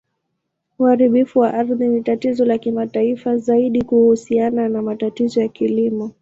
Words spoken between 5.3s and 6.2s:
ya kilimo.